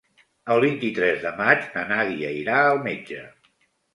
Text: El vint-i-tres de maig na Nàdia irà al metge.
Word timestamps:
El 0.53 0.61
vint-i-tres 0.63 1.19
de 1.25 1.33
maig 1.41 1.67
na 1.75 1.85
Nàdia 1.91 2.31
irà 2.39 2.57
al 2.71 2.83
metge. 2.87 3.21